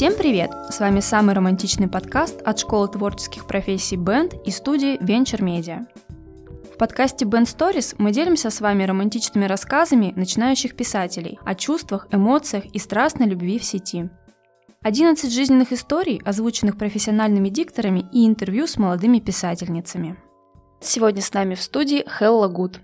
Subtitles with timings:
[0.00, 0.50] Всем привет!
[0.70, 5.86] С вами самый романтичный подкаст от Школы творческих профессий Band и студии Venture Media.
[6.72, 12.64] В подкасте Band Stories мы делимся с вами романтичными рассказами начинающих писателей о чувствах, эмоциях
[12.64, 14.08] и страстной любви в сети.
[14.80, 20.16] 11 жизненных историй, озвученных профессиональными дикторами и интервью с молодыми писательницами.
[20.80, 22.80] Сегодня с нами в студии Хелла Гуд,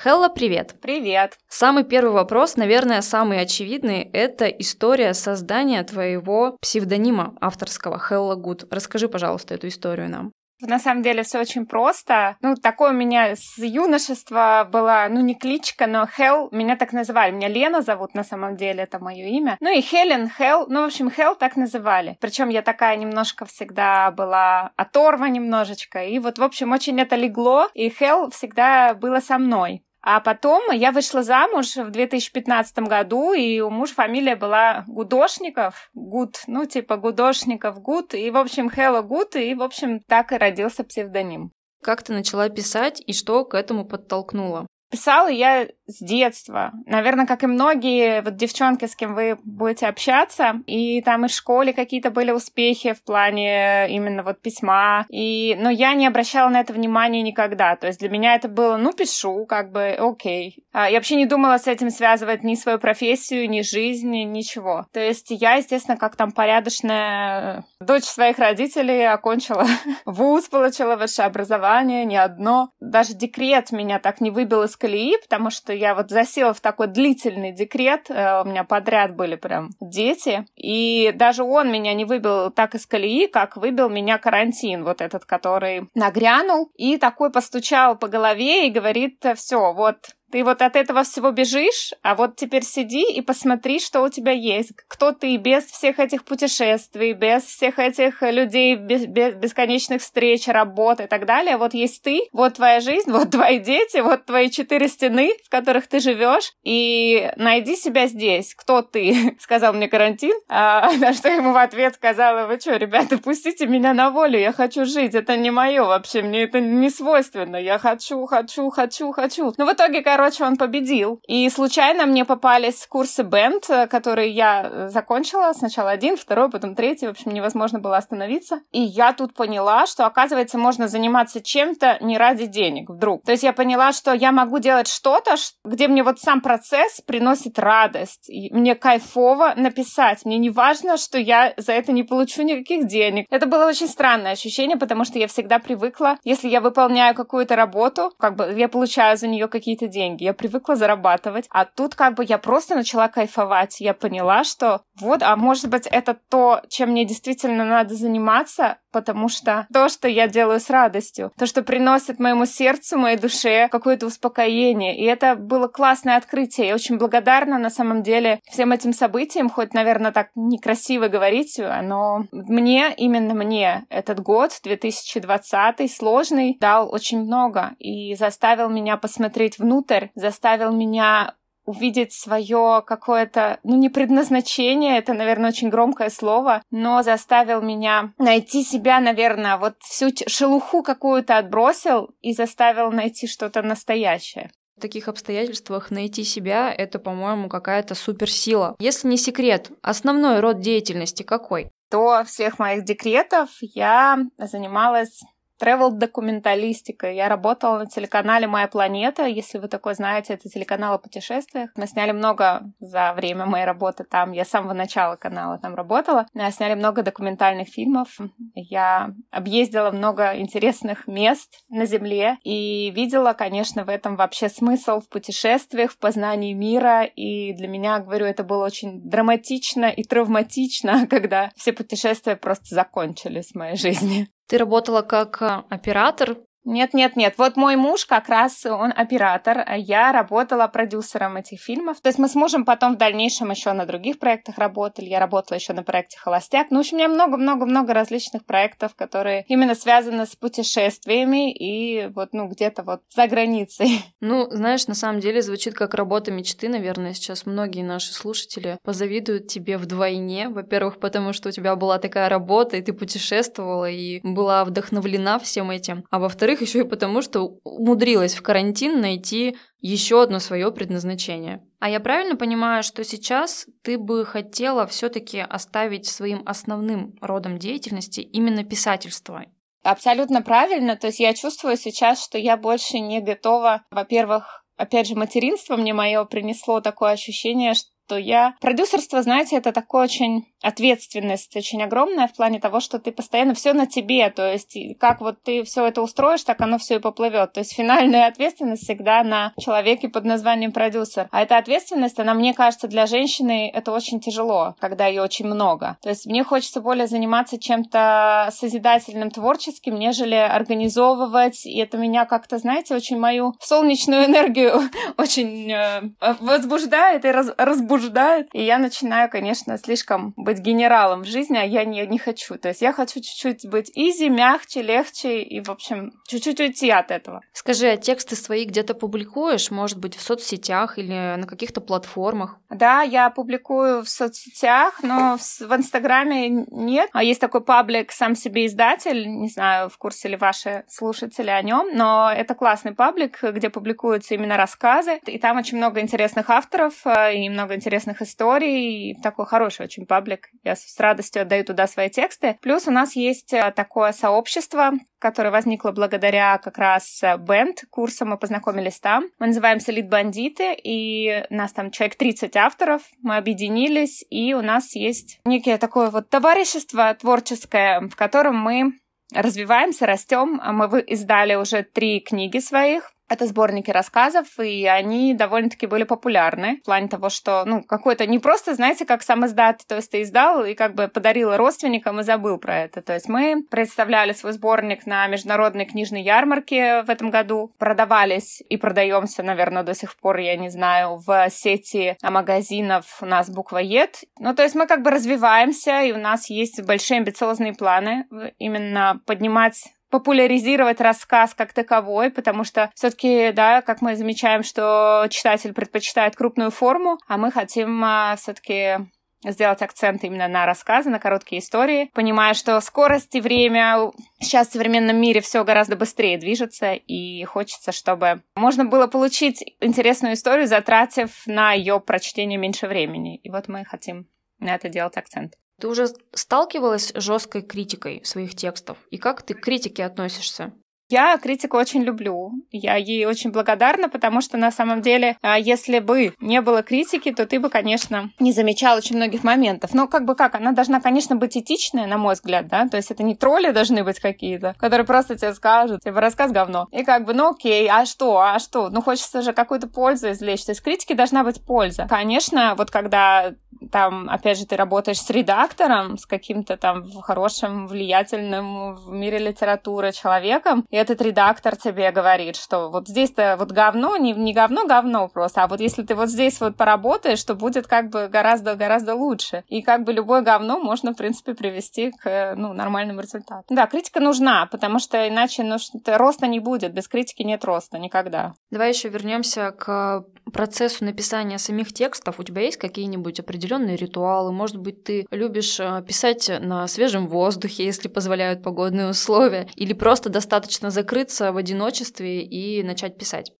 [0.00, 0.74] Хелла, привет!
[0.80, 1.38] Привет!
[1.48, 8.64] Самый первый вопрос, наверное, самый очевидный, это история создания твоего псевдонима авторского Хелла Гуд.
[8.70, 10.32] Расскажи, пожалуйста, эту историю нам.
[10.62, 12.36] На самом деле все очень просто.
[12.40, 17.32] Ну, такое у меня с юношества была, ну, не кличка, но Хел, меня так называли.
[17.32, 19.56] Меня Лена зовут на самом деле, это мое имя.
[19.60, 22.16] Ну и Хелен, Хел, ну, в общем, Хел так называли.
[22.20, 26.04] Причем я такая немножко всегда была оторва немножечко.
[26.04, 29.82] И вот, в общем, очень это легло, и Хел всегда было со мной.
[30.02, 36.42] А потом я вышла замуж в 2015 году, и у мужа фамилия была Гудошников, Гуд,
[36.48, 40.82] ну, типа Гудошников, Гуд, и, в общем, Hella Good, и, в общем, так и родился
[40.82, 41.52] псевдоним.
[41.82, 44.66] Как ты начала писать и что к этому подтолкнуло?
[44.92, 46.72] Писала я с детства.
[46.84, 50.60] Наверное, как и многие вот девчонки, с кем вы будете общаться.
[50.66, 55.06] И там и в школе какие-то были успехи в плане именно вот письма.
[55.08, 57.74] И, но я не обращала на это внимания никогда.
[57.76, 60.62] То есть для меня это было, ну, пишу, как бы, окей.
[60.74, 64.86] А, я вообще не думала с этим связывать ни свою профессию, ни жизнь, ничего.
[64.92, 69.66] То есть я, естественно, как там порядочная дочь своих родителей окончила
[70.04, 72.72] вуз, получила высшее образование, не одно.
[72.78, 76.88] Даже декрет меня так не выбил из колеи, потому что я вот засела в такой
[76.88, 82.50] длительный декрет, э, у меня подряд были прям дети, и даже он меня не выбил
[82.50, 88.08] так из колеи, как выбил меня карантин, вот этот, который нагрянул, и такой постучал по
[88.08, 89.98] голове и говорит, все, вот
[90.32, 94.32] ты вот от этого всего бежишь, а вот теперь сиди и посмотри, что у тебя
[94.32, 94.72] есть.
[94.88, 101.00] Кто ты без всех этих путешествий, без всех этих людей, без, без бесконечных встреч, работ
[101.00, 101.58] и так далее.
[101.58, 105.86] Вот есть ты, вот твоя жизнь, вот твои дети, вот твои четыре стены, в которых
[105.86, 108.54] ты живешь, и найди себя здесь.
[108.54, 109.36] Кто ты?
[109.40, 110.34] Сказал мне карантин.
[110.48, 114.52] А на что ему в ответ сказала, вы что, ребята, пустите меня на волю, я
[114.52, 119.52] хочу жить, это не мое вообще, мне это не свойственно, я хочу, хочу, хочу, хочу.
[119.58, 121.20] Но в итоге, короче, короче, он победил.
[121.26, 125.52] И случайно мне попались курсы бенд, э, которые я э, закончила.
[125.52, 127.08] Сначала один, второй, потом третий.
[127.08, 128.60] В общем, невозможно было остановиться.
[128.70, 133.24] И я тут поняла, что, оказывается, можно заниматься чем-то не ради денег вдруг.
[133.24, 135.34] То есть я поняла, что я могу делать что-то,
[135.64, 138.30] где мне вот сам процесс приносит радость.
[138.30, 140.24] И мне кайфово написать.
[140.24, 143.26] Мне не важно, что я за это не получу никаких денег.
[143.28, 148.12] Это было очень странное ощущение, потому что я всегда привыкла, если я выполняю какую-то работу,
[148.18, 152.14] как бы я получаю за нее какие-то деньги деньги, я привыкла зарабатывать, а тут как
[152.14, 153.80] бы я просто начала кайфовать.
[153.80, 159.28] Я поняла, что вот, а может быть, это то, чем мне действительно надо заниматься, потому
[159.28, 164.06] что то, что я делаю с радостью, то, что приносит моему сердцу, моей душе какое-то
[164.06, 164.96] успокоение.
[164.96, 166.68] И это было классное открытие.
[166.68, 172.26] Я очень благодарна на самом деле всем этим событиям, хоть, наверное, так некрасиво говорить, но
[172.30, 180.08] мне, именно мне, этот год, 2020, сложный, дал очень много и заставил меня посмотреть внутрь,
[180.14, 187.62] заставил меня увидеть свое какое-то, ну, не предназначение, это, наверное, очень громкое слово, но заставил
[187.62, 194.50] меня найти себя, наверное, вот всю шелуху какую-то отбросил и заставил найти что-то настоящее.
[194.76, 198.74] В таких обстоятельствах найти себя— это, по-моему, какая-то суперсила.
[198.80, 201.70] Если не секрет, основной род деятельности какой?
[201.90, 205.20] До всех моих декретов я занималась
[205.62, 207.10] travel-документалистика.
[207.10, 209.26] Я работала на телеканале «Моя планета».
[209.26, 211.70] Если вы такой знаете, это телеканал о путешествиях.
[211.76, 214.32] Мы сняли много за время моей работы там.
[214.32, 216.26] Я с самого начала канала там работала.
[216.34, 218.18] Мы сняли много документальных фильмов.
[218.54, 225.08] Я объездила много интересных мест на Земле и видела, конечно, в этом вообще смысл в
[225.08, 227.04] путешествиях, в познании мира.
[227.04, 233.52] И для меня, говорю, это было очень драматично и травматично, когда все путешествия просто закончились
[233.52, 234.28] в моей жизни.
[234.46, 237.34] Ты работала как э, оператор нет, нет, нет.
[237.38, 242.00] Вот мой муж как раз он оператор, а я работала продюсером этих фильмов.
[242.00, 245.06] То есть мы с мужем потом в дальнейшем еще на других проектах работали.
[245.06, 246.68] Я работала еще на проекте Холостяк.
[246.70, 252.32] Ну, в общем, у меня много-много-много различных проектов, которые именно связаны с путешествиями и вот,
[252.32, 254.04] ну, где-то вот за границей.
[254.20, 257.12] Ну, знаешь, на самом деле звучит как работа мечты, наверное.
[257.12, 260.48] Сейчас многие наши слушатели позавидуют тебе вдвойне.
[260.48, 265.70] Во-первых, потому что у тебя была такая работа, и ты путешествовала, и была вдохновлена всем
[265.70, 266.04] этим.
[266.10, 271.62] А во-вторых, еще и потому, что умудрилась в карантин найти еще одно свое предназначение.
[271.80, 278.20] А я правильно понимаю, что сейчас ты бы хотела все-таки оставить своим основным родом деятельности
[278.20, 279.44] именно писательство?
[279.82, 280.96] Абсолютно правильно.
[280.96, 285.92] То есть я чувствую сейчас, что я больше не готова, во-первых, опять же, материнство мне
[285.92, 288.54] мое принесло такое ощущение, что я...
[288.60, 293.72] Продюсерство, знаете, это такое очень ответственность очень огромная в плане того, что ты постоянно все
[293.72, 297.52] на тебе, то есть как вот ты все это устроишь, так оно все и поплывет.
[297.52, 301.28] То есть финальная ответственность всегда на человеке под названием продюсер.
[301.30, 305.98] А эта ответственность, она, мне кажется, для женщины это очень тяжело, когда ее очень много.
[306.02, 312.58] То есть мне хочется более заниматься чем-то созидательным, творческим, нежели организовывать, и это меня как-то,
[312.58, 314.82] знаете, очень мою солнечную энергию
[315.16, 317.52] очень э, возбуждает и раз,
[317.92, 318.48] разбуждает.
[318.52, 322.56] И я начинаю, конечно, слишком быть генералом в жизни, а я не, не хочу.
[322.56, 327.10] То есть я хочу чуть-чуть быть изи, мягче, легче и, в общем, чуть-чуть уйти от
[327.10, 327.42] этого.
[327.52, 329.70] Скажи, а тексты свои где-то публикуешь?
[329.70, 332.58] Может быть, в соцсетях или на каких-то платформах?
[332.70, 337.10] Да, я публикую в соцсетях, но в, в Инстаграме нет.
[337.12, 339.26] А есть такой паблик «Сам себе издатель».
[339.26, 344.34] Не знаю, в курсе ли ваши слушатели о нем, но это классный паблик, где публикуются
[344.34, 345.20] именно рассказы.
[345.26, 349.16] И там очень много интересных авторов э, и много интересных историй.
[349.22, 350.50] Такой хороший очень паблик.
[350.62, 352.56] Я с радостью отдаю туда свои тексты.
[352.62, 358.24] Плюс у нас есть э, такое сообщество, которое возникло благодаря как раз э, бенд курса.
[358.24, 359.24] Мы познакомились там.
[359.40, 363.02] Мы называемся Лид Бандиты, и нас там человек 30 авторов.
[363.20, 368.92] Мы объединились, и у нас есть некое такое вот товарищество творческое, в котором мы
[369.34, 370.60] развиваемся, растем.
[370.64, 373.12] Мы издали уже три книги своих.
[373.32, 378.38] Это сборники рассказов, и они довольно-таки были популярны в плане того, что, ну, какой-то не
[378.38, 382.24] просто, знаете, как сам издат, то есть ты издал и как бы подарил родственникам и
[382.24, 383.00] забыл про это.
[383.00, 388.76] То есть мы представляли свой сборник на международной книжной ярмарке в этом году, продавались и
[388.76, 394.24] продаемся, наверное, до сих пор, я не знаю, в сети магазинов у нас буквоед.
[394.40, 398.26] Ну, то есть мы как бы развиваемся, и у нас есть большие амбициозные планы
[398.58, 405.72] именно поднимать популяризировать рассказ как таковой, потому что все-таки, да, как мы замечаем, что читатель
[405.72, 408.98] предпочитает крупную форму, а мы хотим а, все-таки
[409.42, 414.72] сделать акцент именно на рассказы, на короткие истории, понимая, что скорость и время сейчас в
[414.72, 421.42] современном мире все гораздо быстрее движется, и хочется, чтобы можно было получить интересную историю, затратив
[421.46, 423.36] на ее прочтение меньше времени.
[423.36, 424.26] И вот мы хотим
[424.58, 425.54] на это делать акцент.
[425.82, 428.98] Ты уже сталкивалась с жесткой критикой своих текстов?
[429.10, 430.72] И как ты к критике относишься?
[431.08, 432.52] Я критику очень люблю.
[432.70, 437.32] Я ей очень благодарна, потому что на самом деле, а, если бы не было критики,
[437.32, 439.92] то ты бы, конечно, не замечал очень многих моментов.
[439.92, 442.88] Но как бы как, она должна, конечно, быть этичная, на мой взгляд, да?
[442.88, 446.86] То есть это не тролли должны быть какие-то, которые просто тебе скажут, типа, рассказ говно.
[446.92, 448.88] И как бы, ну окей, а что, а что?
[448.88, 450.64] Ну хочется же какую-то пользу извлечь.
[450.64, 452.06] То есть критики должна быть польза.
[452.08, 453.52] Конечно, вот когда
[453.90, 460.12] там, опять же, ты работаешь с редактором, с каким-то там хорошим, влиятельным в мире литературы
[460.12, 465.28] человеком, и этот редактор тебе говорит, что вот здесь-то вот говно, не, не говно, говно
[465.28, 469.64] просто, а вот если ты вот здесь вот поработаешь, то будет как бы гораздо-гораздо лучше.
[469.68, 473.64] И как бы любое говно можно, в принципе, привести к, ну, нормальному результату.
[473.70, 478.54] Да, критика нужна, потому что иначе ну, роста не будет, без критики нет роста никогда.
[478.70, 482.38] Давай еще вернемся к процессу написания самих текстов.
[482.38, 484.52] У тебя есть какие-нибудь определенные ритуалы?
[484.52, 490.30] Может быть, ты любишь э, писать на свежем воздухе, если позволяют погодные условия, или просто
[490.30, 493.52] достаточно закрыться в одиночестве и начать писать?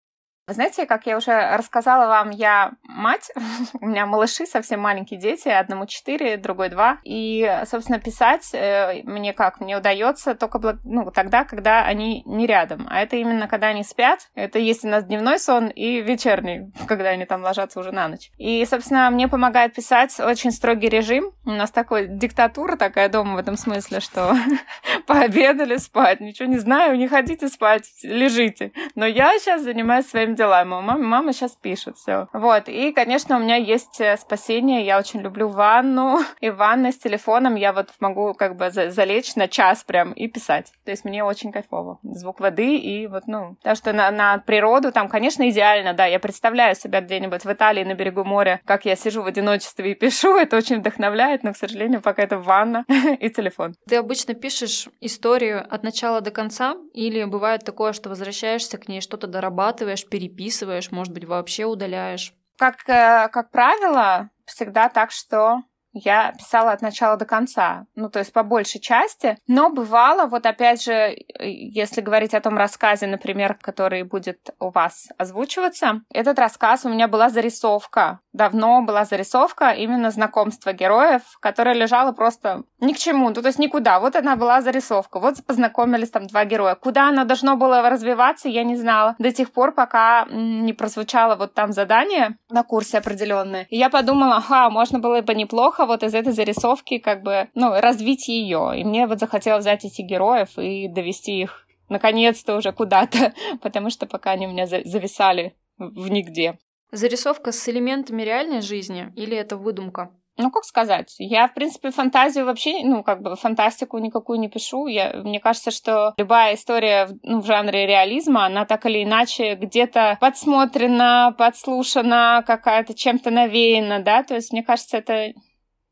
[0.53, 3.31] Знаете, как я уже рассказала вам, я мать,
[3.81, 6.99] у меня малыши, совсем маленькие дети, одному четыре, другой два.
[7.05, 9.61] И, собственно, писать э, мне как?
[9.61, 12.87] Мне удается только ну, тогда, когда они не рядом.
[12.91, 14.31] А это именно когда они спят.
[14.35, 18.31] Это есть у нас дневной сон и вечерний, когда они там ложатся уже на ночь.
[18.39, 21.33] И, собственно, мне помогает писать очень строгий режим.
[21.45, 24.37] У нас такой диктатура такая дома в этом смысле, что
[25.07, 28.73] пообедали спать, ничего не знаю, не хотите спать, лежите.
[28.95, 30.69] Но я сейчас занимаюсь своим делам.
[30.69, 32.29] Мама, мама сейчас пишет все.
[32.33, 32.69] Вот.
[32.69, 34.85] И, конечно, у меня есть э, спасение.
[34.85, 36.21] Я очень люблю ванну.
[36.41, 40.73] И ванна с телефоном я вот могу как бы залечь на час прям и писать.
[40.85, 41.99] То есть мне очень кайфово.
[42.03, 46.07] Звук воды и вот, ну, так что на, на природу там, конечно, идеально, да.
[46.07, 49.95] Я представляю себя где-нибудь в Италии на берегу моря, как я сижу в одиночестве и
[49.95, 50.37] пишу.
[50.43, 52.85] Это очень вдохновляет, но, к сожалению, пока это ванна
[53.21, 53.75] и телефон.
[53.89, 59.01] Ты обычно пишешь историю от начала до конца или бывает такое, что возвращаешься к ней,
[59.01, 62.33] что-то дорабатываешь, переписываешь, может быть, вообще удаляешь?
[62.59, 65.63] Как, э, как правило, всегда так, что
[65.93, 69.37] я писала от начала до конца, ну, то есть по большей части.
[69.47, 75.09] Но бывало, вот опять же, если говорить о том рассказе, например, который будет у вас
[75.19, 78.21] озвучиваться, этот рассказ у меня была зарисовка.
[78.33, 83.59] Давно была зарисовка именно знакомства героев, которая лежала просто ни к чему, ну, то есть
[83.59, 84.01] никуда.
[84.01, 86.75] Вот она была зарисовка, вот познакомились там два героя.
[86.75, 91.53] Куда оно должно было развиваться, я не знала до тех пор, пока не прозвучало вот
[91.55, 93.67] там задание на курсе определенное.
[93.69, 97.79] И я подумала, ага, можно было бы неплохо вот из этой зарисовки как бы, ну,
[97.81, 98.73] развить ее.
[98.77, 104.07] И мне вот захотелось взять эти героев и довести их наконец-то уже куда-то, потому что
[104.07, 106.59] пока они у меня зависали в нигде.
[106.93, 110.11] Зарисовка с элементами реальной жизни или это выдумка?
[110.39, 114.87] Ну, как сказать, я, в принципе, фантазию вообще, ну, как бы фантастику никакую не пишу.
[114.87, 120.17] Я, мне кажется, что любая история ну, в жанре реализма, она так или иначе где-то
[120.21, 125.33] подсмотрена, подслушана, какая-то чем-то навеяна, да, то есть, мне кажется, это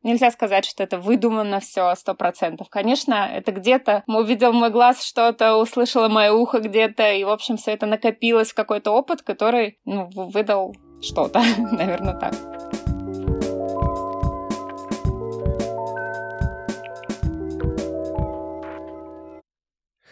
[0.02, 2.70] Нельзя сказать, что это выдумано все сто процентов.
[2.70, 7.72] Конечно, это где-то увидел мой глаз что-то, услышала мое ухо где-то, и, в общем, все
[7.72, 11.40] это накопилось в какой-то опыт, который ну, выдал что-то,
[11.72, 12.34] наверное, так.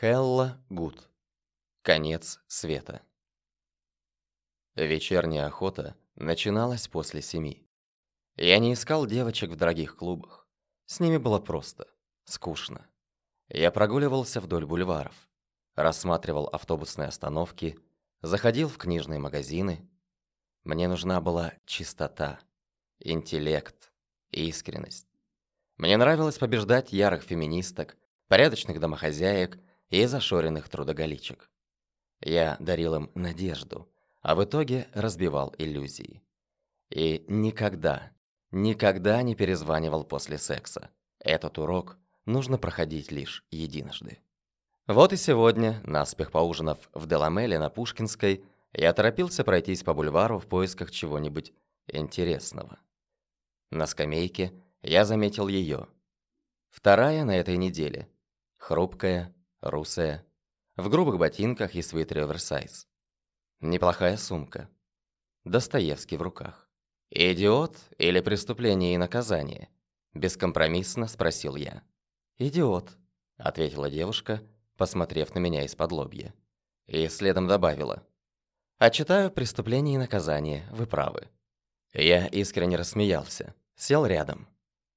[0.00, 1.08] Хелла Гуд.
[1.82, 3.02] Конец света.
[4.76, 7.66] Вечерняя охота начиналась после семи.
[8.36, 10.46] Я не искал девочек в дорогих клубах.
[10.86, 11.88] С ними было просто,
[12.24, 12.86] скучно.
[13.48, 15.28] Я прогуливался вдоль бульваров,
[15.74, 17.76] рассматривал автобусные остановки,
[18.22, 19.90] заходил в книжные магазины.
[20.68, 22.40] Мне нужна была чистота,
[23.00, 23.90] интеллект,
[24.30, 25.08] искренность.
[25.78, 27.96] Мне нравилось побеждать ярых феминисток,
[28.26, 29.58] порядочных домохозяек
[29.88, 31.50] и зашоренных трудоголичек.
[32.20, 36.22] Я дарил им надежду, а в итоге разбивал иллюзии.
[36.90, 38.12] И никогда,
[38.50, 40.90] Никогда не перезванивал после секса.
[41.18, 41.96] Этот урок
[42.26, 44.18] нужно проходить лишь единожды.
[44.86, 50.46] Вот и сегодня, наспех поужинав в Деламеле на Пушкинской, я торопился пройтись по бульвару в
[50.46, 51.52] поисках чего-нибудь
[51.86, 52.78] интересного.
[53.70, 55.88] На скамейке я заметил ее.
[56.68, 58.08] Вторая на этой неделе.
[58.56, 60.24] Хрупкая, русая,
[60.76, 62.86] в грубых ботинках и свитере оверсайз.
[63.60, 64.68] Неплохая сумка.
[65.44, 66.68] Достоевский в руках.
[67.10, 69.70] «Идиот или преступление и наказание?»
[70.12, 71.82] Бескомпромиссно спросил я.
[72.36, 72.96] «Идиот»,—
[73.36, 74.42] ответила девушка,
[74.76, 76.34] посмотрев на меня из-под лобья.
[76.86, 78.06] И следом добавила.
[78.78, 81.28] «А читаю «Преступление и наказание», вы правы».
[81.92, 84.48] Я искренне рассмеялся, сел рядом.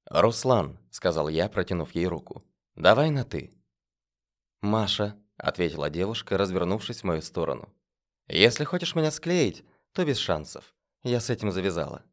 [0.05, 2.43] «Руслан»,— сказал я, протянув ей руку,—
[2.75, 3.51] «давай на «ты».
[4.61, 7.73] «Маша»,— ответила девушка, развернувшись в мою сторону.
[8.27, 10.75] «Если хочешь меня склеить, то без шансов.
[11.03, 12.03] Я с этим завязала.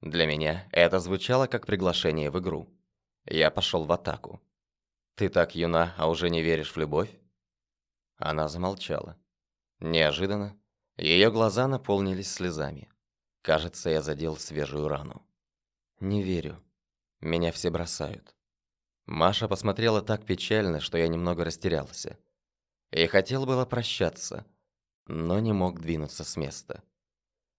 [0.00, 2.68] Для меня это звучало как приглашение в игру.
[3.24, 4.40] Я пошел в атаку.
[5.16, 7.10] «Ты так юна, а уже не веришь в любовь?»
[8.16, 9.16] Она замолчала.
[9.80, 10.58] Неожиданно
[10.96, 12.90] ее глаза наполнились слезами.
[13.42, 15.24] Кажется, я задел свежую рану.
[16.00, 16.62] «Не верю.
[17.20, 18.34] Меня все бросают».
[19.06, 22.18] Маша посмотрела так печально, что я немного растерялся.
[22.90, 24.44] И хотел было прощаться,
[25.06, 26.82] но не мог двинуться с места.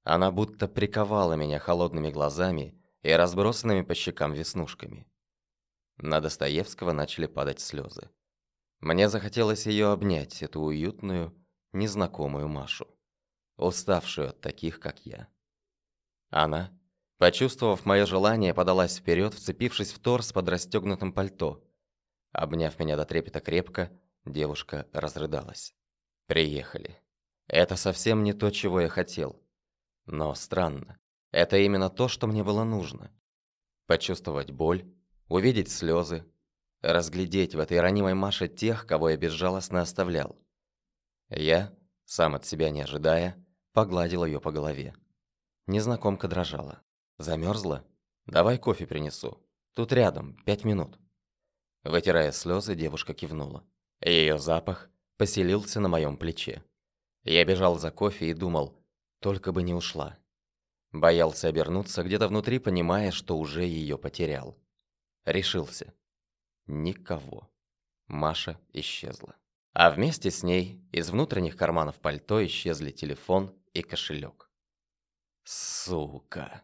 [0.03, 5.07] Она будто приковала меня холодными глазами и разбросанными по щекам веснушками.
[5.97, 8.09] На Достоевского начали падать слезы.
[8.79, 11.33] Мне захотелось ее обнять, эту уютную,
[11.71, 12.87] незнакомую Машу,
[13.57, 15.27] уставшую от таких, как я.
[16.29, 16.71] Она,
[17.17, 21.63] почувствовав мое желание, подалась вперед, вцепившись в торс под расстегнутым пальто.
[22.31, 23.91] Обняв меня до трепета крепко,
[24.25, 25.73] девушка разрыдалась.
[26.27, 27.01] «Приехали.
[27.47, 29.41] Это совсем не то, чего я хотел.
[30.05, 30.99] Но странно.
[31.31, 33.11] Это именно то, что мне было нужно.
[33.87, 34.85] Почувствовать боль,
[35.27, 36.25] увидеть слезы,
[36.81, 40.37] разглядеть в этой ранимой Маше тех, кого я безжалостно оставлял.
[41.29, 43.43] Я, сам от себя не ожидая,
[43.73, 44.95] погладил ее по голове.
[45.67, 46.81] Незнакомка дрожала.
[47.17, 47.85] Замерзла?
[48.25, 49.39] Давай кофе принесу.
[49.75, 50.97] Тут рядом, пять минут.
[51.83, 53.63] Вытирая слезы, девушка кивнула.
[54.01, 56.63] Ее запах поселился на моем плече.
[57.23, 58.81] Я бежал за кофе и думал,
[59.19, 60.17] только бы не ушла.
[60.91, 64.57] Боялся обернуться, где-то внутри понимая, что уже ее потерял.
[65.25, 65.93] Решился.
[66.65, 67.49] Никого.
[68.07, 69.35] Маша исчезла.
[69.73, 74.49] А вместе с ней из внутренних карманов пальто исчезли телефон и кошелек.
[75.43, 76.63] «Сука!»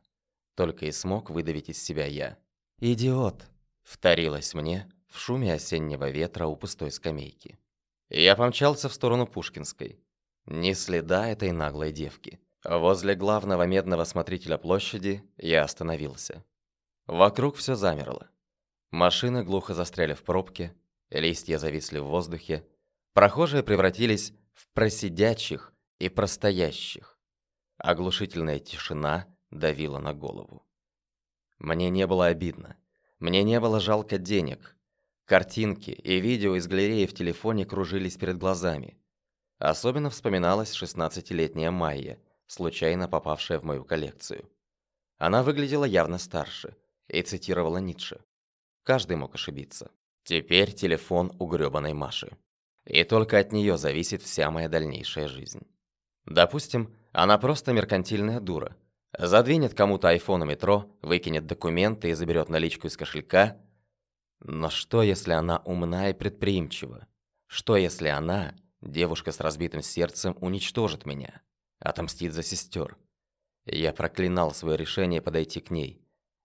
[0.56, 2.38] Только и смог выдавить из себя я.
[2.80, 3.46] «Идиот!»
[3.84, 7.60] Вторилась мне в шуме осеннего ветра у пустой скамейки.
[8.10, 10.00] Я помчался в сторону Пушкинской.
[10.46, 12.40] Ни следа этой наглой девки.
[12.64, 16.44] Возле главного медного смотрителя площади я остановился.
[17.06, 18.30] Вокруг все замерло.
[18.92, 20.76] Машины глухо застряли в пробке,
[21.10, 22.66] листья зависли в воздухе,
[23.16, 27.18] прохожие превратились в просидящих и простоящих.
[27.78, 30.68] Оглушительная тишина давила на голову.
[31.58, 32.76] Мне не было обидно.
[33.20, 34.76] Мне не было жалко денег.
[35.24, 38.98] Картинки и видео из галереи в телефоне кружились перед глазами.
[39.60, 44.52] Особенно вспоминалась 16-летняя Майя, случайно попавшая в мою коллекцию.
[45.18, 46.76] Она выглядела явно старше
[47.08, 48.20] и цитировала Ницше.
[48.84, 49.90] Каждый мог ошибиться.
[50.26, 52.38] Теперь телефон у грёбаной Маши.
[52.86, 55.66] И только от нее зависит вся моя дальнейшая жизнь.
[56.26, 58.76] Допустим, она просто меркантильная дура.
[59.18, 63.58] Задвинет кому-то айфон у метро, выкинет документы и заберет наличку из кошелька.
[64.40, 67.08] Но что, если она умна и предприимчива?
[67.48, 71.42] Что, если она, девушка с разбитым сердцем, уничтожит меня?
[71.80, 72.98] Отомстит за сестер?
[73.66, 76.02] Я проклинал свое решение подойти к ней.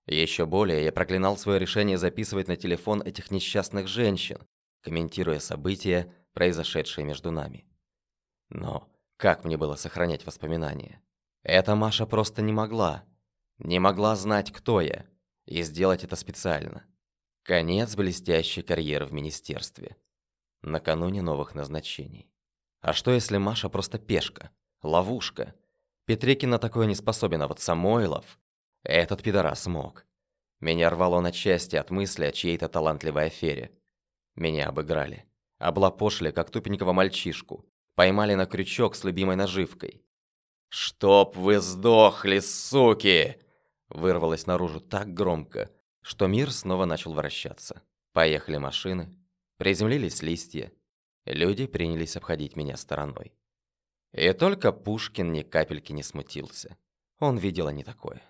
[0.06, 4.38] Еще более, я проклинал свое решение записывать на телефон этих несчастных женщин,
[4.82, 7.66] комментируя события, произошедшие между нами.
[8.49, 11.02] Но как мне было сохранять воспоминания?
[11.42, 13.04] Эта Маша просто не могла.
[13.58, 15.06] Не могла знать, кто я,
[15.44, 16.87] и сделать это специально.
[17.42, 19.96] Конец блестящей карьеры в министерстве.
[20.62, 22.30] Накануне новых назначений.
[22.80, 24.50] А что если Маша просто пешка,
[24.82, 25.54] ловушка?
[26.06, 28.38] Петрикин на такое не способен, а вот Самойлов...
[28.82, 30.06] Этот пидорас мог.
[30.60, 33.78] Меня рвало на части от мысли о чьей-то талантливой афере.
[34.34, 35.29] Меня обыграли.
[35.61, 37.67] Облапошили, как тупенького мальчишку.
[37.95, 40.02] Поймали на крючок с любимой наживкой.
[40.71, 43.37] «Чтоб вы сдохли, суки!»
[43.90, 47.83] Вырвалось наружу так громко, что мир снова начал вращаться.
[48.12, 49.14] Поехали машины,
[49.59, 50.73] приземлились листья.
[51.26, 53.35] Люди принялись обходить меня стороной.
[54.12, 56.79] И только Пушкин ни капельки не смутился.
[57.19, 58.23] Он видел не такое.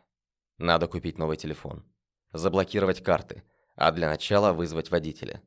[0.59, 1.85] Надо купить новый телефон.
[2.33, 3.45] Заблокировать карты,
[3.77, 5.43] а для начала вызвать водителя.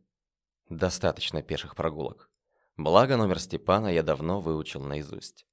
[0.78, 2.32] Достаточно пеших прогулок.
[2.78, 5.46] Благо номер Степана я давно выучил наизусть.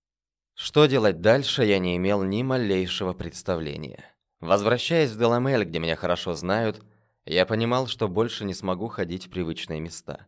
[0.54, 4.02] Что делать дальше, я не имел ни малейшего представления.
[4.40, 6.82] Возвращаясь в Деламель, где меня хорошо знают,
[7.26, 10.26] я понимал, что больше не смогу ходить в привычные места.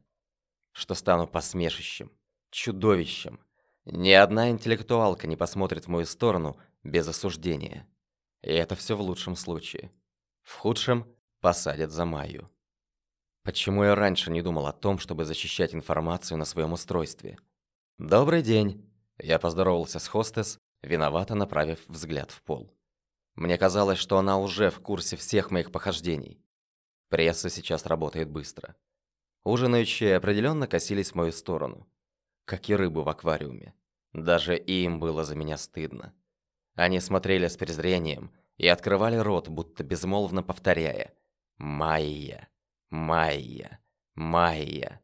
[0.73, 2.13] Что стану посмешищем,
[2.51, 3.41] чудовищем.
[3.87, 7.89] Ни одна интеллектуалка не посмотрит в мою сторону без осуждения.
[8.43, 9.91] И это все в лучшем случае.
[10.43, 11.07] В худшем
[11.41, 12.51] посадят за Майю.
[13.45, 17.39] Почему я раньше не думал о том, чтобы защищать информацию на своем устройстве?
[17.99, 22.73] «Добрый день!» Я поздоровался с хостес, виновато направив взгляд в пол.
[23.35, 26.41] Мне казалось, что она уже в курсе всех моих похождений.
[27.09, 28.77] Пресса сейчас работает быстро.
[29.45, 31.89] Ужинающие определенно косились в мою сторону,
[32.45, 33.75] как и рыбы в аквариуме.
[34.13, 36.15] Даже им было за меня стыдно.
[36.75, 41.13] Они смотрели с презрением и открывали рот, будто безмолвно повторяя
[41.59, 42.49] «Майя».
[42.95, 43.81] Майя.
[44.17, 45.01] Майя.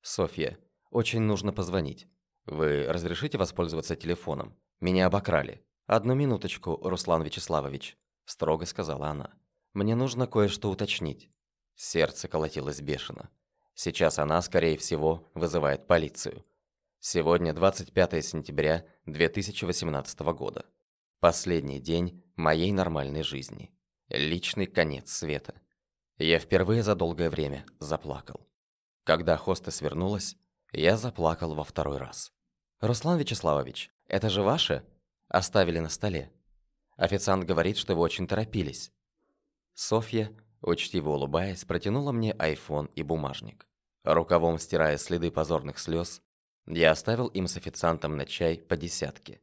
[0.00, 0.58] Софья,
[0.90, 2.08] очень нужно позвонить.
[2.46, 4.56] Вы разрешите воспользоваться телефоном?
[4.80, 5.62] Меня обокрали.
[5.84, 9.34] Одну минуточку, Руслан Вячеславович, строго сказала она.
[9.74, 11.30] Мне нужно кое-что уточнить.
[11.74, 13.28] Сердце колотилось бешено.
[13.74, 16.46] Сейчас она, скорее всего, вызывает полицию.
[16.98, 20.64] Сегодня 25 сентября 2018 года.
[21.20, 23.70] Последний день моей нормальной жизни.
[24.08, 25.60] Личный конец света.
[26.18, 28.46] Я впервые за долгое время заплакал.
[29.04, 30.36] Когда хостес вернулась,
[30.72, 32.32] я заплакал во второй раз.
[32.80, 34.84] «Руслан Вячеславович, это же ваше?»
[35.28, 36.30] Оставили на столе.
[36.96, 38.92] Официант говорит, что вы очень торопились.
[39.74, 43.66] Софья, учтиво улыбаясь, протянула мне айфон и бумажник.
[44.04, 46.22] Рукавом стирая следы позорных слез,
[46.66, 49.40] я оставил им с официантом на чай по десятке.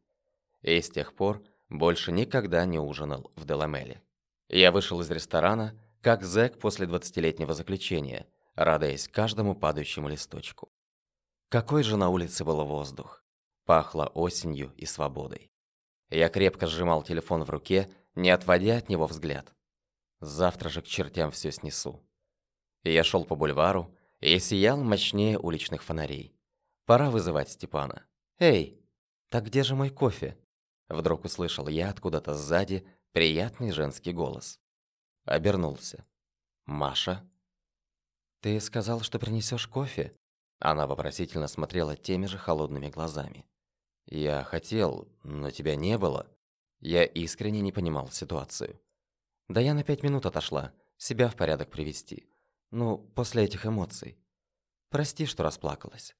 [0.62, 4.02] И с тех пор больше никогда не ужинал в Деламеле.
[4.48, 10.70] Я вышел из ресторана, как зэк после двадцатилетнего заключения, радуясь каждому падающему листочку.
[11.48, 13.24] Какой же на улице был воздух.
[13.64, 15.50] Пахло осенью и свободой.
[16.10, 19.56] Я крепко сжимал телефон в руке, не отводя от него взгляд.
[20.20, 22.06] Завтра же к чертям все снесу.
[22.84, 26.36] И я шел по бульвару и сиял мощнее уличных фонарей.
[26.86, 28.06] Пора вызывать Степана.
[28.40, 28.86] «Эй,
[29.30, 30.38] так где же мой кофе?»
[30.90, 34.60] Вдруг услышал я откуда-то сзади приятный женский голос.
[35.26, 36.06] Обернулся.
[36.66, 37.30] «Маша?»
[38.42, 40.16] «Ты сказал, что принесешь кофе?»
[40.60, 43.46] Она вопросительно смотрела теми же холодными глазами.
[44.06, 46.30] «Я хотел, но тебя не было».
[46.80, 48.82] Я искренне не понимал ситуацию.
[49.48, 52.30] «Да я на пять минут отошла, себя в порядок привести.
[52.72, 54.18] Ну, после этих эмоций.
[54.90, 56.16] Прости, что расплакалась».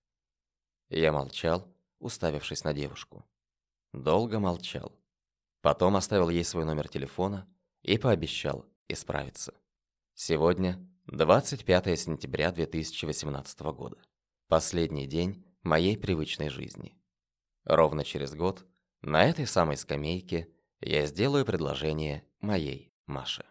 [0.90, 1.68] Я молчал,
[2.00, 3.26] уставившись на девушку.
[3.92, 4.98] Долго молчал.
[5.62, 7.48] Потом оставил ей свой номер телефона
[7.82, 9.54] и пообещал, исправиться.
[10.14, 13.98] Сегодня 25 сентября 2018 года.
[14.48, 16.98] Последний день моей привычной жизни.
[17.66, 18.66] Ровно через год
[19.02, 20.50] на этой самой скамейке
[20.82, 23.46] я сделаю предложение моей Маше.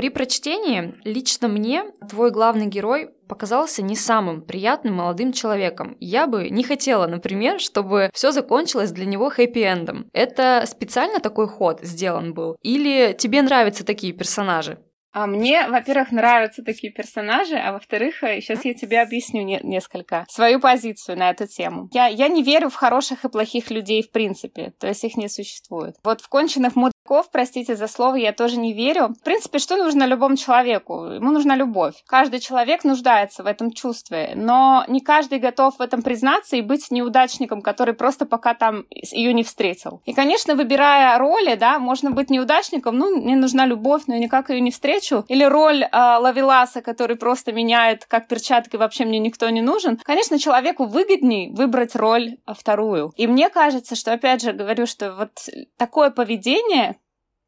[0.00, 5.98] При прочтении лично мне твой главный герой показался не самым приятным молодым человеком.
[6.00, 10.06] Я бы не хотела, например, чтобы все закончилось для него хэппи-эндом.
[10.14, 12.56] Это специально такой ход сделан был?
[12.62, 14.78] Или тебе нравятся такие персонажи?
[15.12, 20.24] А мне, во-первых, нравятся такие персонажи, а во-вторых, сейчас э, я тебе объясню не- несколько
[20.28, 21.88] свою позицию на эту тему.
[21.92, 25.28] Я, я не верю в хороших и плохих людей в принципе, то есть их не
[25.28, 25.96] существует.
[26.04, 26.76] Вот в конченых
[27.10, 29.14] мудаков, простите за слово, я тоже не верю.
[29.20, 31.06] В принципе, что нужно любому человеку?
[31.06, 31.94] Ему нужна любовь.
[32.06, 36.90] Каждый человек нуждается в этом чувстве, но не каждый готов в этом признаться и быть
[36.90, 40.00] неудачником, который просто пока там ее не встретил.
[40.06, 44.50] И, конечно, выбирая роли, да, можно быть неудачником, ну, мне нужна любовь, но я никак
[44.50, 49.50] ее не встречу, или роль э, Лавеласа, который просто меняет как перчатки, вообще мне никто
[49.50, 53.12] не нужен, конечно, человеку выгоднее выбрать роль а, вторую.
[53.16, 55.30] И мне кажется, что, опять же, говорю, что вот
[55.76, 56.99] такое поведение,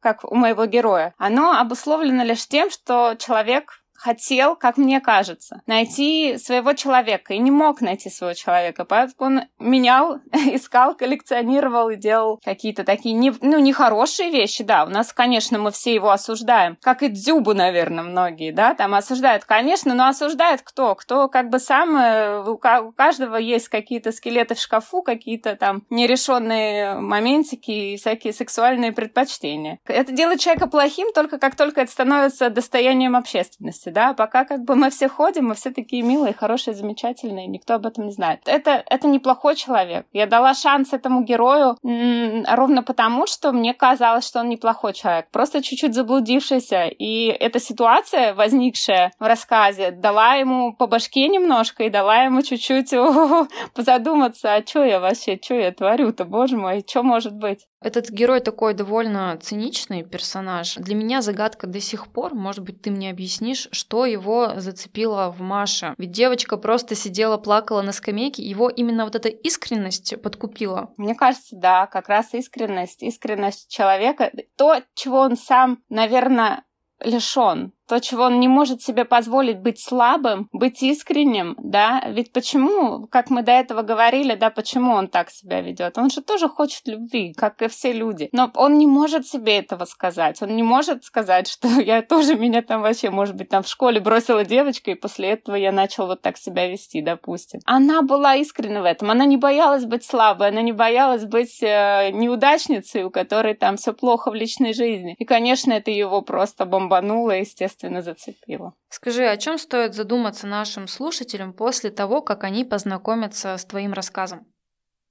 [0.03, 6.37] как у моего героя, оно обусловлено лишь тем, что человек хотел, как мне кажется, найти
[6.37, 12.41] своего человека и не мог найти своего человека, поэтому он менял, искал, коллекционировал и делал
[12.45, 17.03] какие-то такие, не, ну, нехорошие вещи, да, у нас, конечно, мы все его осуждаем, как
[17.03, 20.97] и Дзюбу, наверное, многие, да, там осуждают, конечно, но осуждает кто?
[20.97, 26.97] Кто как бы сам, э, у каждого есть какие-то скелеты в шкафу, какие-то там нерешенные
[26.97, 29.79] моментики и всякие сексуальные предпочтения.
[29.87, 34.75] Это делает человека плохим только как только это становится достоянием общественности, да, пока как бы
[34.75, 38.41] мы все ходим, мы все такие милые, хорошие, замечательные, никто об этом не знает.
[38.47, 40.07] Это, это неплохой человек.
[40.13, 45.29] Я дала шанс этому герою м- ровно потому, что мне казалось, что он неплохой человек,
[45.31, 51.91] просто чуть-чуть заблудившийся, и эта ситуация, возникшая в рассказе, дала ему по башке немножко и
[51.91, 52.91] дала ему чуть-чуть
[53.77, 57.67] задуматься, а что я вообще, что я творю-то, боже мой, что может быть?
[57.85, 60.77] Этот герой такой довольно циничный персонаж.
[60.77, 65.41] Для меня загадка до сих пор, может быть, ты мне объяснишь, что его зацепило в
[65.41, 65.95] Маше.
[65.99, 70.93] Ведь девочка просто сидела, плакала на скамейке, его именно вот эта искренность подкупила.
[70.97, 76.65] Мне кажется, да, как раз искренность, искренность человека, то, чего он сам, наверное,
[77.05, 83.07] лишен то, чего он не может себе позволить быть слабым, быть искренним, да, ведь почему,
[83.09, 85.99] как мы до этого говорили, да, почему он так себя ведет?
[85.99, 89.85] Он же тоже хочет любви, как и все люди, но он не может себе этого
[89.85, 93.69] сказать, он не может сказать, что я тоже меня там вообще, может быть, там в
[93.69, 97.61] школе бросила девочка, и после этого я начал вот так себя вести, допустим.
[97.67, 102.09] Она была искренна в этом, она не боялась быть слабой, она не боялась быть э,
[102.11, 105.15] неудачницей, у которой там все плохо в личной жизни.
[105.19, 108.75] И, конечно, это его просто бомбануло, естественно, естественно, зацепило.
[108.89, 114.47] Скажи, о чем стоит задуматься нашим слушателям после того, как они познакомятся с твоим рассказом?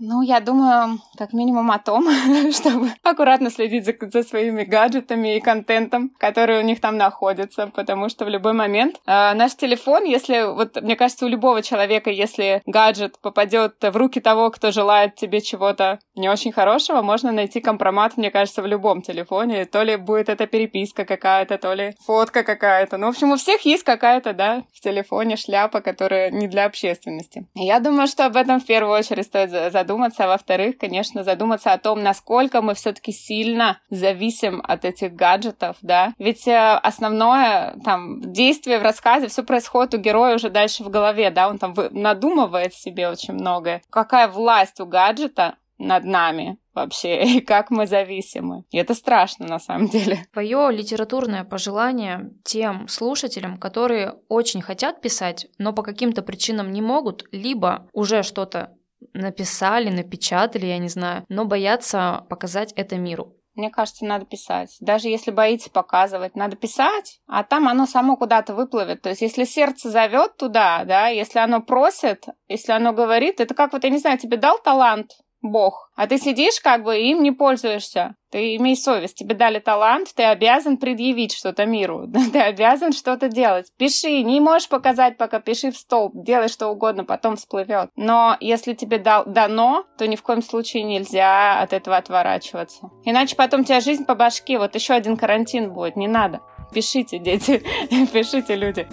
[0.03, 2.07] Ну, я думаю, как минимум о том,
[2.51, 8.09] чтобы аккуратно следить за, за своими гаджетами и контентом, который у них там находится, потому
[8.09, 12.63] что в любой момент э, наш телефон, если, вот мне кажется, у любого человека, если
[12.65, 18.17] гаджет попадет в руки того, кто желает тебе чего-то не очень хорошего, можно найти компромат,
[18.17, 19.65] мне кажется, в любом телефоне.
[19.65, 22.97] То ли будет это переписка какая-то, то ли фотка какая-то.
[22.97, 27.45] Ну, в общем, у всех есть какая-то, да, в телефоне шляпа, которая не для общественности.
[27.53, 31.73] Я думаю, что об этом в первую очередь стоит задуматься задуматься, а во-вторых, конечно, задуматься
[31.73, 36.13] о том, насколько мы все-таки сильно зависим от этих гаджетов, да.
[36.17, 41.29] Ведь э, основное там действие в рассказе, все происходит у героя уже дальше в голове,
[41.29, 43.81] да, он там надумывает себе очень многое.
[43.89, 48.63] Какая власть у гаджета над нами вообще, и как мы зависимы.
[48.71, 50.25] И это страшно на самом деле.
[50.31, 57.25] Твое литературное пожелание тем слушателям, которые очень хотят писать, но по каким-то причинам не могут,
[57.31, 58.73] либо уже что-то
[59.13, 63.35] написали, напечатали, я не знаю, но боятся показать это миру.
[63.53, 64.77] Мне кажется, надо писать.
[64.79, 69.01] Даже если боитесь показывать, надо писать, а там оно само куда-то выплывет.
[69.01, 73.73] То есть, если сердце зовет туда, да, если оно просит, если оно говорит, это как
[73.73, 75.89] вот, я не знаю, тебе дал талант, Бог.
[75.95, 78.15] А ты сидишь как бы им не пользуешься.
[78.31, 83.67] Ты имей совесть, тебе дали талант, ты обязан предъявить что-то миру, ты обязан что-то делать.
[83.77, 87.89] Пиши, не можешь показать, пока пиши в столб, делай что угодно, потом всплывет.
[87.95, 92.89] Но если тебе дал, дано, то ни в коем случае нельзя от этого отворачиваться.
[93.03, 96.39] Иначе потом тебя жизнь по башке, вот еще один карантин будет, не надо.
[96.73, 97.61] Пишите, дети,
[98.13, 98.87] пишите, люди.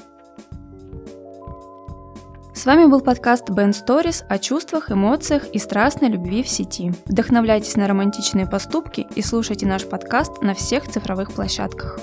[2.58, 6.92] С вами был подкаст Band Stories о чувствах, эмоциях и страстной любви в сети.
[7.06, 12.00] Вдохновляйтесь на романтичные поступки и слушайте наш подкаст на всех цифровых площадках.